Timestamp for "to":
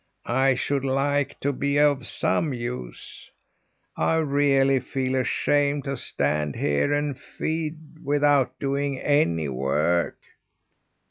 1.41-1.53, 5.83-5.95